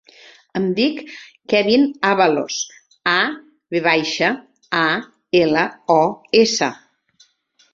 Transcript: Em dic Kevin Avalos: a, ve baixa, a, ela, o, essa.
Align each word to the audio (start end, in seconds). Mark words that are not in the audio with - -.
Em 0.59 0.63
dic 0.77 1.01
Kevin 1.53 1.83
Avalos: 2.11 2.57
a, 3.11 3.15
ve 3.75 3.83
baixa, 3.89 4.31
a, 4.81 4.89
ela, 5.45 5.67
o, 5.99 6.03
essa. 6.41 6.71